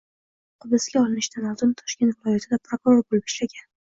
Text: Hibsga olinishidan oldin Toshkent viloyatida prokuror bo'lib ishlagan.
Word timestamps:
Hibsga 0.63 1.01
olinishidan 1.01 1.51
oldin 1.51 1.75
Toshkent 1.81 2.15
viloyatida 2.21 2.61
prokuror 2.69 3.03
bo'lib 3.09 3.31
ishlagan. 3.33 3.71